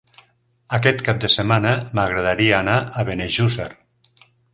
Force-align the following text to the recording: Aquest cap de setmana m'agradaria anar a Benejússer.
Aquest 0.77 1.03
cap 1.09 1.19
de 1.25 1.29
setmana 1.33 1.73
m'agradaria 1.99 2.55
anar 2.61 2.79
a 2.81 3.05
Benejússer. 3.11 3.69